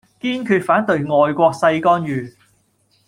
[0.19, 2.33] 堅決反對外國勢干預